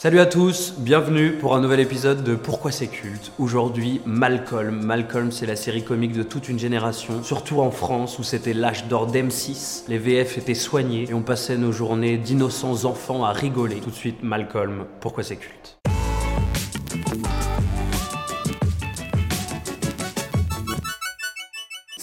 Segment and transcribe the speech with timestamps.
[0.00, 3.32] Salut à tous, bienvenue pour un nouvel épisode de Pourquoi c'est culte.
[3.40, 4.80] Aujourd'hui, Malcolm.
[4.80, 8.86] Malcolm, c'est la série comique de toute une génération, surtout en France où c'était l'âge
[8.86, 9.86] d'or d'M6.
[9.88, 13.80] Les VF étaient soignés et on passait nos journées d'innocents enfants à rigoler.
[13.80, 15.77] Tout de suite, Malcolm, Pourquoi c'est culte?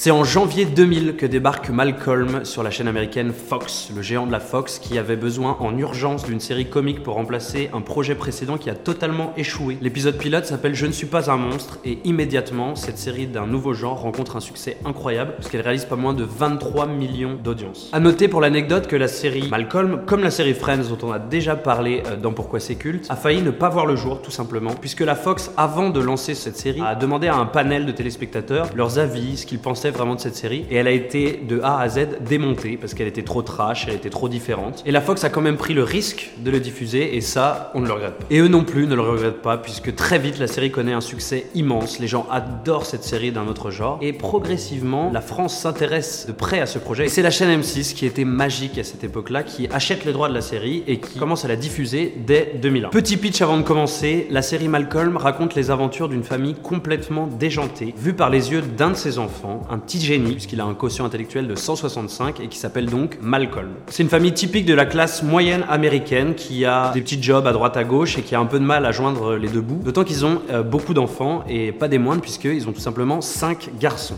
[0.06, 4.32] C'est en janvier 2000 que débarque Malcolm sur la chaîne américaine Fox, le géant de
[4.32, 8.60] la Fox qui avait besoin en urgence d'une série comique pour remplacer un projet précédent
[8.60, 9.80] qui a totalement échoué.
[9.82, 13.74] L'épisode pilote s'appelle Je ne suis pas un monstre et immédiatement cette série d'un nouveau
[13.74, 17.90] genre rencontre un succès incroyable puisqu'elle réalise pas moins de 23 millions d'audience.
[17.92, 21.18] A noter pour l'anecdote que la série Malcolm, comme la série Friends dont on a
[21.18, 24.30] déjà parlé euh, dans Pourquoi c'est culte, a failli ne pas voir le jour tout
[24.30, 27.92] simplement puisque la Fox avant de lancer cette série a demandé à un panel de
[27.92, 31.60] téléspectateurs leurs avis, ce qu'ils pensaient vraiment de cette série et elle a été de
[31.62, 34.84] A à Z démontée parce qu'elle était trop trash, elle était trop différente.
[34.86, 37.80] Et la Fox a quand même pris le risque de le diffuser et ça, on
[37.80, 38.26] ne le regrette pas.
[38.30, 41.02] Et eux non plus ne le regrettent pas puisque très vite la série connaît un
[41.02, 42.00] succès immense.
[42.00, 46.60] Les gens adorent cette série d'un autre genre et progressivement la France s'intéresse de près
[46.60, 47.06] à ce projet.
[47.06, 50.30] Et c'est la chaîne M6 qui était magique à cette époque-là qui achète les droits
[50.30, 52.90] de la série et qui commence à la diffuser dès 2001.
[52.90, 57.94] Petit pitch avant de commencer, la série Malcolm raconte les aventures d'une famille complètement déjantée,
[57.98, 61.06] vue par les yeux d'un de ses enfants, un petit génie, puisqu'il a un quotient
[61.06, 63.74] intellectuel de 165 et qui s'appelle donc Malcolm.
[63.90, 67.52] C'est une famille typique de la classe moyenne américaine qui a des petits jobs à
[67.52, 69.82] droite à gauche et qui a un peu de mal à joindre les deux bouts.
[69.84, 73.72] D'autant qu'ils ont euh, beaucoup d'enfants et pas des moindres, puisqu'ils ont tout simplement 5
[73.78, 74.16] garçons.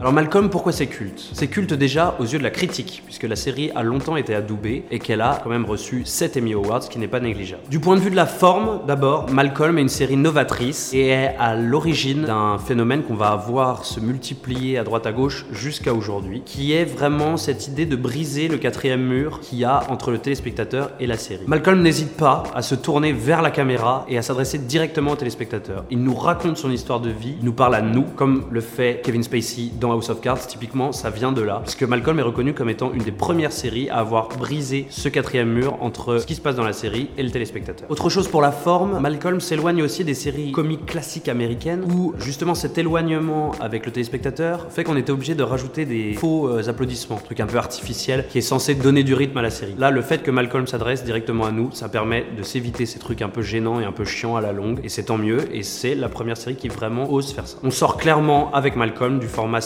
[0.00, 1.30] Alors Malcolm, pourquoi c'est culte?
[1.32, 4.84] C'est culte déjà aux yeux de la critique, puisque la série a longtemps été adoubée
[4.92, 7.62] et qu'elle a quand même reçu 7 Emmy Awards, ce qui n'est pas négligeable.
[7.68, 11.34] Du point de vue de la forme, d'abord, Malcolm est une série novatrice et est
[11.40, 16.42] à l'origine d'un phénomène qu'on va voir se multiplier à droite à gauche jusqu'à aujourd'hui,
[16.46, 20.18] qui est vraiment cette idée de briser le quatrième mur qu'il y a entre le
[20.18, 21.42] téléspectateur et la série.
[21.48, 25.86] Malcolm n'hésite pas à se tourner vers la caméra et à s'adresser directement au téléspectateur.
[25.90, 29.00] Il nous raconte son histoire de vie, il nous parle à nous, comme le fait
[29.02, 31.60] Kevin Spacey dans House of Cards, typiquement, ça vient de là.
[31.64, 35.48] Puisque Malcolm est reconnu comme étant une des premières séries à avoir brisé ce quatrième
[35.48, 37.90] mur entre ce qui se passe dans la série et le téléspectateur.
[37.90, 42.54] Autre chose pour la forme, Malcolm s'éloigne aussi des séries comiques classiques américaines où justement
[42.54, 47.16] cet éloignement avec le téléspectateur fait qu'on était obligé de rajouter des faux euh, applaudissements,
[47.16, 49.74] truc un peu artificiel qui est censé donner du rythme à la série.
[49.78, 53.22] Là, le fait que Malcolm s'adresse directement à nous, ça permet de s'éviter ces trucs
[53.22, 55.62] un peu gênants et un peu chiants à la longue, et c'est tant mieux, et
[55.62, 57.58] c'est la première série qui vraiment ose faire ça.
[57.62, 59.60] On sort clairement avec Malcolm du format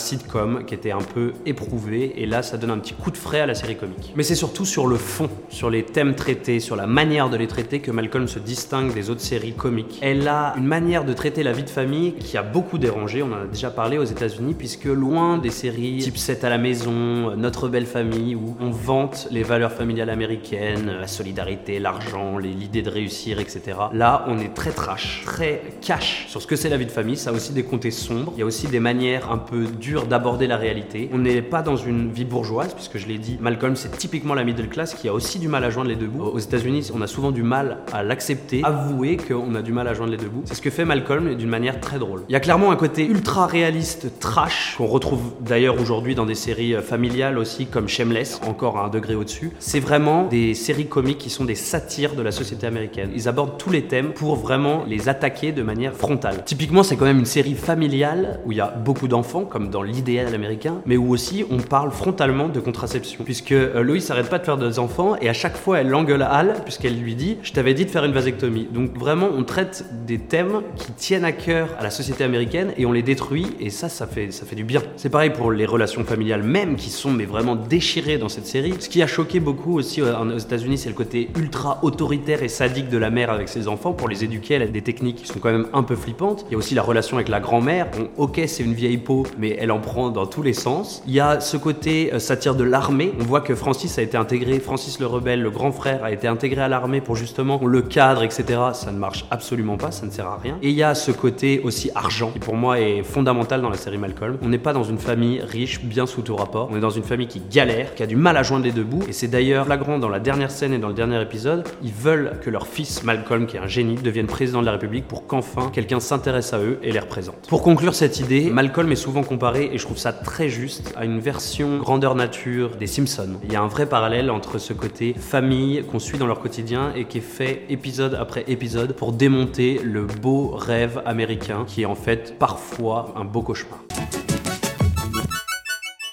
[0.66, 3.46] qui était un peu éprouvé et là ça donne un petit coup de frais à
[3.46, 4.12] la série comique.
[4.16, 7.46] Mais c'est surtout sur le fond, sur les thèmes traités, sur la manière de les
[7.46, 9.98] traiter que Malcolm se distingue des autres séries comiques.
[10.02, 13.32] Elle a une manière de traiter la vie de famille qui a beaucoup dérangé, on
[13.32, 17.36] en a déjà parlé aux États-Unis puisque loin des séries type 7 à la maison,
[17.36, 22.90] Notre belle famille où on vante les valeurs familiales américaines, la solidarité, l'argent, l'idée de
[22.90, 23.78] réussir, etc.
[23.92, 27.16] Là, on est très trash, très cash sur ce que c'est la vie de famille.
[27.16, 28.32] Ça a aussi des côtés sombres.
[28.36, 31.08] Il y a aussi des manières un peu dures d'aborder la réalité.
[31.12, 34.44] On n'est pas dans une vie bourgeoise, puisque je l'ai dit, Malcolm, c'est typiquement la
[34.44, 36.24] middle class qui a aussi du mal à joindre les deux bouts.
[36.24, 39.94] Aux États-Unis, on a souvent du mal à l'accepter, avouer qu'on a du mal à
[39.94, 40.42] joindre les deux bouts.
[40.44, 42.22] C'est ce que fait Malcolm d'une manière très drôle.
[42.28, 46.34] Il y a clairement un côté ultra réaliste, trash, qu'on retrouve d'ailleurs aujourd'hui dans des
[46.34, 49.52] séries euh, familiales aussi, comme Shameless, encore à un degré au-dessus.
[49.58, 53.10] C'est vraiment des séries comiques qui sont des satires de la société américaine.
[53.14, 56.42] Ils abordent tous les thèmes pour vraiment les attaquer de manière frontale.
[56.44, 59.82] Typiquement, c'est quand même une série familiale où il y a beaucoup d'enfants, comme dans
[59.92, 63.24] l'idéal américain, mais où aussi on parle frontalement de contraception.
[63.24, 66.22] Puisque euh, Loïs s'arrête pas de faire des enfants et à chaque fois elle engueule
[66.22, 68.68] Al, puisqu'elle lui dit Je t'avais dit de faire une vasectomie.
[68.72, 72.86] Donc vraiment, on traite des thèmes qui tiennent à cœur à la société américaine et
[72.86, 74.82] on les détruit et ça, ça fait, ça fait du bien.
[74.96, 78.74] C'est pareil pour les relations familiales même qui sont mais vraiment déchirées dans cette série.
[78.80, 82.48] Ce qui a choqué beaucoup aussi euh, aux États-Unis, c'est le côté ultra autoritaire et
[82.48, 84.56] sadique de la mère avec ses enfants pour les éduquer.
[84.56, 86.44] A des techniques qui sont quand même un peu flippantes.
[86.48, 87.90] Il y a aussi la relation avec la grand-mère.
[87.90, 91.02] Bon, ok, c'est une vieille peau, mais elle en prend dans tous les sens.
[91.06, 93.12] Il y a ce côté euh, satire de l'armée.
[93.20, 96.26] On voit que Francis a été intégré, Francis le rebelle, le grand frère, a été
[96.26, 98.60] intégré à l'armée pour justement le cadre, etc.
[98.72, 100.56] Ça ne marche absolument pas, ça ne sert à rien.
[100.62, 103.76] Et il y a ce côté aussi argent qui pour moi est fondamental dans la
[103.76, 104.38] série Malcolm.
[104.42, 106.68] On n'est pas dans une famille riche, bien sous tout rapport.
[106.72, 108.84] On est dans une famille qui galère, qui a du mal à joindre les deux
[108.84, 109.02] bouts.
[109.08, 111.64] Et c'est d'ailleurs flagrant dans la dernière scène et dans le dernier épisode.
[111.82, 115.08] Ils veulent que leur fils Malcolm, qui est un génie, devienne président de la République
[115.08, 117.48] pour qu'enfin quelqu'un s'intéresse à eux et les représente.
[117.48, 121.04] Pour conclure cette idée, Malcolm est souvent comparé et je trouve ça très juste à
[121.04, 123.38] une version grandeur nature des Simpsons.
[123.44, 126.92] Il y a un vrai parallèle entre ce côté famille qu'on suit dans leur quotidien
[126.94, 131.86] et qui est fait épisode après épisode pour démonter le beau rêve américain qui est
[131.86, 133.80] en fait parfois un beau cauchemar.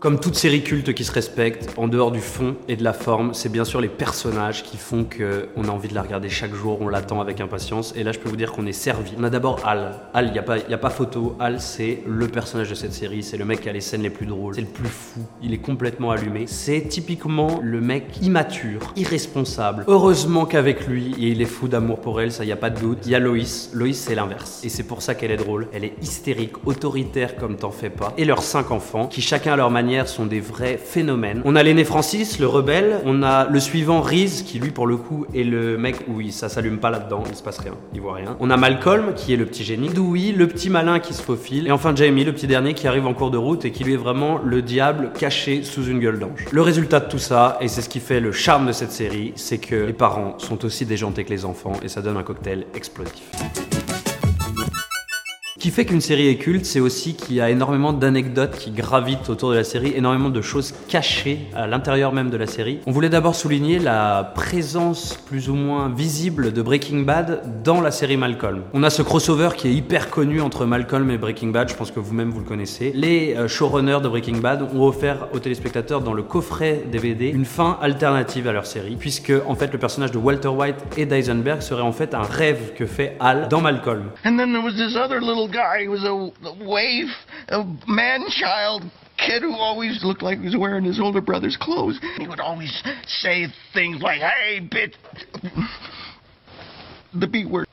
[0.01, 3.33] Comme toute série culte qui se respecte, en dehors du fond et de la forme,
[3.33, 6.77] c'est bien sûr les personnages qui font qu'on a envie de la regarder chaque jour,
[6.79, 7.93] on l'attend avec impatience.
[7.97, 9.11] Et là, je peux vous dire qu'on est servi.
[9.19, 9.95] On a d'abord Al.
[10.13, 11.35] Al, il n'y a, pas, y a pas photo.
[11.37, 13.23] Al, c'est le personnage de cette série.
[13.23, 14.55] C'est le mec qui a les scènes les plus drôles.
[14.55, 15.19] C'est le plus fou.
[15.43, 16.45] Il est complètement allumé.
[16.47, 19.83] C'est typiquement le mec immature, irresponsable.
[19.87, 22.99] Heureusement qu'avec lui, il est fou d'amour pour elle, ça y a pas de doute.
[23.03, 23.71] Il y a Loïs.
[23.73, 24.61] Loïs, c'est l'inverse.
[24.63, 25.67] Et c'est pour ça qu'elle est drôle.
[25.73, 28.13] Elle est hystérique, autoritaire comme t'en fais pas.
[28.17, 31.41] Et leurs cinq enfants, qui chacun à leur manière sont des vrais phénomènes.
[31.45, 34.97] On a l'aîné Francis, le rebelle, on a le suivant Reese, qui lui pour le
[34.97, 38.13] coup est le mec où ça s'allume pas là-dedans, il se passe rien, il voit
[38.13, 38.37] rien.
[38.39, 41.67] On a Malcolm, qui est le petit génie, Dewey, le petit malin qui se faufile,
[41.67, 43.93] et enfin Jamie, le petit dernier qui arrive en cours de route et qui lui
[43.93, 46.45] est vraiment le diable caché sous une gueule d'ange.
[46.51, 49.33] Le résultat de tout ça, et c'est ce qui fait le charme de cette série,
[49.35, 52.65] c'est que les parents sont aussi déjantés que les enfants, et ça donne un cocktail
[52.75, 53.23] explosif
[55.59, 59.29] qui fait qu'une série est culte, c'est aussi qu'il y a énormément d'anecdotes qui gravitent
[59.29, 62.79] autour de la série, énormément de choses cachées à l'intérieur même de la série.
[62.87, 67.91] On voulait d'abord souligner la présence plus ou moins visible de Breaking Bad dans la
[67.91, 68.61] série Malcolm.
[68.73, 71.91] On a ce crossover qui est hyper connu entre Malcolm et Breaking Bad, je pense
[71.91, 72.93] que vous-même vous le connaissez.
[72.95, 77.45] Les euh, showrunners de Breaking Bad ont offert aux téléspectateurs dans le coffret DVD une
[77.45, 81.61] fin alternative à leur série, puisque en fait le personnage de Walter White et d'Eisenberg
[81.61, 84.03] serait en fait un rêve que fait Hal dans Malcolm.
[84.23, 87.09] And then there was this other little guy who was a, a waif,
[87.49, 88.83] a man-child
[89.17, 91.99] kid who always looked like he was wearing his older brother's clothes.
[92.17, 94.93] He would always say things like, hey, bitch.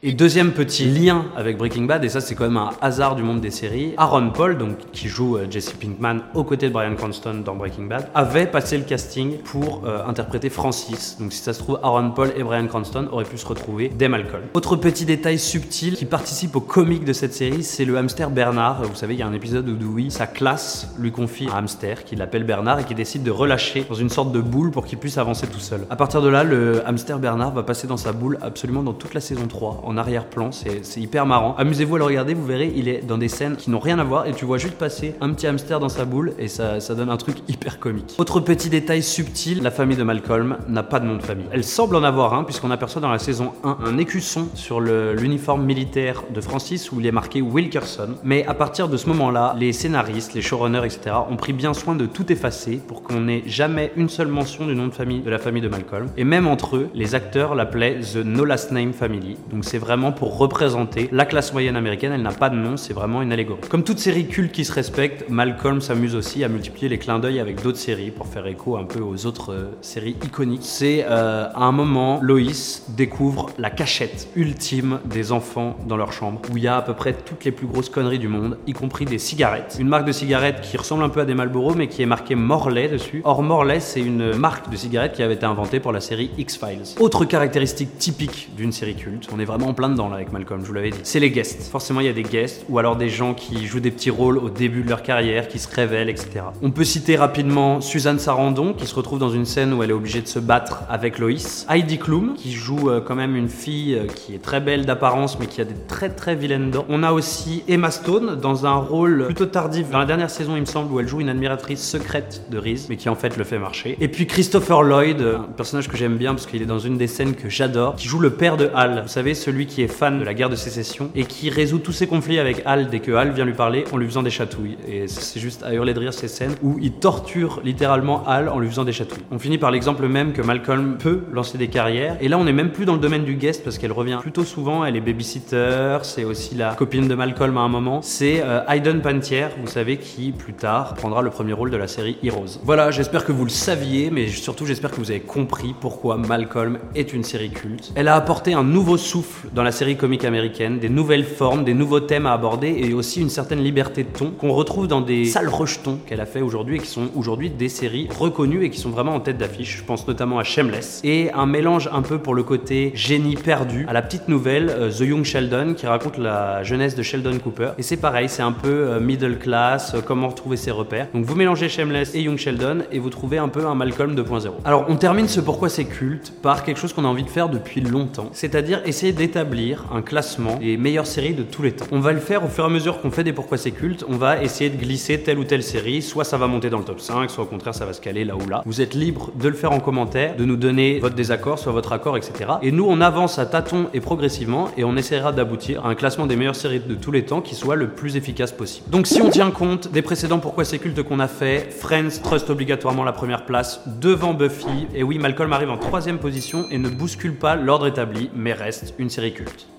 [0.02, 3.22] Et deuxième petit lien avec Breaking Bad, et ça c'est quand même un hasard du
[3.22, 6.94] monde des séries, Aaron Paul, donc qui joue euh, Jesse Pinkman aux côtés de Brian
[6.94, 11.18] Cranston dans Breaking Bad, avait passé le casting pour euh, interpréter Francis.
[11.20, 14.08] Donc si ça se trouve, Aaron Paul et Brian Cranston auraient pu se retrouver dès
[14.08, 14.42] Malcolm.
[14.54, 18.84] Autre petit détail subtil qui participe au comique de cette série, c'est le hamster Bernard.
[18.84, 22.04] Vous savez, il y a un épisode où Dewey, sa classe, lui confie un hamster
[22.04, 24.96] qui l'appelle Bernard et qui décide de relâcher dans une sorte de boule pour qu'il
[24.96, 25.82] puisse avancer tout seul.
[25.90, 29.12] À partir de là, le hamster Bernard va passer dans sa boule absolument dans toute
[29.12, 30.50] la saison 3 en arrière-plan.
[30.52, 31.54] C'est hyper marrant.
[31.58, 34.04] Amusez-vous à le regarder, vous verrez, il est dans des scènes qui n'ont rien à
[34.04, 37.10] voir et tu vois juste passer un petit hamster dans sa boule et ça, donne
[37.10, 38.14] un truc hyper comique.
[38.18, 41.46] Autre petit détail subtil, la famille de Malcolm n'a pas de nom de famille.
[41.52, 45.64] Elle semble en avoir un puisqu'on aperçoit dans la saison 1 un écusson sur l'uniforme
[45.64, 48.14] militaire de Francis où il est marqué Wilkerson.
[48.22, 51.16] Mais à partir de ce moment-là, les scénaristes, les showrunners, etc.
[51.28, 54.74] ont pris bien soin de tout effacer pour qu'on n'ait jamais une seule mention du
[54.74, 56.08] nom de famille de la famille de Malcolm.
[56.16, 59.15] Et même entre eux, les acteurs l'appelaient The No Last Name Family.
[59.50, 62.12] Donc c'est vraiment pour représenter la classe moyenne américaine.
[62.12, 63.60] Elle n'a pas de nom, c'est vraiment une allégorie.
[63.68, 67.40] Comme toute série culte qui se respecte, Malcolm s'amuse aussi à multiplier les clins d'œil
[67.40, 70.62] avec d'autres séries pour faire écho un peu aux autres euh, séries iconiques.
[70.62, 76.40] C'est euh, à un moment, Loïs découvre la cachette ultime des enfants dans leur chambre,
[76.52, 78.72] où il y a à peu près toutes les plus grosses conneries du monde, y
[78.72, 79.76] compris des cigarettes.
[79.78, 82.34] Une marque de cigarettes qui ressemble un peu à des Marlboro, mais qui est marquée
[82.34, 83.20] Morley dessus.
[83.24, 86.96] Or, Morley, c'est une marque de cigarettes qui avait été inventée pour la série X-Files.
[86.98, 90.60] Autre caractéristique typique d'une série culte, on est vraiment en plein dedans là avec Malcolm,
[90.62, 90.98] je vous l'avais dit.
[91.02, 91.70] C'est les guests.
[91.70, 94.38] Forcément, il y a des guests ou alors des gens qui jouent des petits rôles
[94.38, 96.44] au début de leur carrière, qui se révèlent, etc.
[96.62, 99.94] On peut citer rapidement Suzanne Sarandon qui se retrouve dans une scène où elle est
[99.94, 101.66] obligée de se battre avec Loïs.
[101.68, 105.38] Heidi Klum qui joue euh, quand même une fille euh, qui est très belle d'apparence
[105.38, 106.86] mais qui a des très très vilaines dents.
[106.88, 110.60] On a aussi Emma Stone dans un rôle plutôt tardif dans la dernière saison, il
[110.60, 113.44] me semble, où elle joue une admiratrice secrète de Reese mais qui en fait le
[113.44, 113.96] fait marcher.
[114.00, 117.06] Et puis Christopher Lloyd, un personnage que j'aime bien parce qu'il est dans une des
[117.06, 118.95] scènes que j'adore, qui joue le père de Hal.
[119.02, 121.92] Vous savez, celui qui est fan de la guerre de sécession et qui résout tous
[121.92, 124.76] ses conflits avec Hal dès que Hal vient lui parler en lui faisant des chatouilles.
[124.88, 128.58] Et c'est juste à hurler de rire ces scènes où il torture littéralement Hal en
[128.58, 129.22] lui faisant des chatouilles.
[129.30, 132.16] On finit par l'exemple même que Malcolm peut lancer des carrières.
[132.20, 134.44] Et là, on n'est même plus dans le domaine du guest parce qu'elle revient plutôt
[134.44, 134.84] souvent.
[134.84, 138.02] Elle est babysitter, c'est aussi la copine de Malcolm à un moment.
[138.02, 141.88] C'est euh, Hayden Pantier, vous savez, qui plus tard prendra le premier rôle de la
[141.88, 142.60] série Heroes.
[142.64, 146.78] Voilà, j'espère que vous le saviez, mais surtout j'espère que vous avez compris pourquoi Malcolm
[146.94, 147.92] est une série culte.
[147.94, 151.74] Elle a apporté un nouveau souffle dans la série comique américaine, des nouvelles formes, des
[151.74, 155.24] nouveaux thèmes à aborder et aussi une certaine liberté de ton qu'on retrouve dans des
[155.24, 158.78] sales rejetons qu'elle a fait aujourd'hui et qui sont aujourd'hui des séries reconnues et qui
[158.78, 159.78] sont vraiment en tête d'affiche.
[159.78, 163.86] Je pense notamment à Shameless et un mélange un peu pour le côté génie perdu
[163.88, 167.70] à la petite nouvelle euh, The Young Sheldon qui raconte la jeunesse de Sheldon Cooper.
[167.78, 171.08] Et c'est pareil, c'est un peu euh, middle class, euh, comment retrouver ses repères.
[171.12, 174.48] Donc vous mélangez Shameless et Young Sheldon et vous trouvez un peu un Malcolm 2.0.
[174.64, 177.48] Alors on termine ce pourquoi c'est culte par quelque chose qu'on a envie de faire
[177.48, 181.86] depuis longtemps, c'est-à-dire essayer d'établir un classement des meilleures séries de tous les temps.
[181.92, 184.04] On va le faire au fur et à mesure qu'on fait des pourquoi c'est culte,
[184.08, 186.84] on va essayer de glisser telle ou telle série, soit ça va monter dans le
[186.84, 188.62] top 5, soit au contraire ça va se caler là ou là.
[188.66, 191.92] Vous êtes libre de le faire en commentaire, de nous donner votre désaccord, soit votre
[191.92, 192.50] accord, etc.
[192.62, 196.26] Et nous on avance à tâtons et progressivement et on essaiera d'aboutir à un classement
[196.26, 198.88] des meilleures séries de tous les temps qui soit le plus efficace possible.
[198.90, 202.50] Donc si on tient compte des précédents pourquoi c'est culte qu'on a fait, Friends trust
[202.50, 206.88] obligatoirement la première place devant Buffy, et oui Malcolm arrive en troisième position et ne
[206.88, 209.66] bouscule pas l'ordre établi, mais reste une série culte.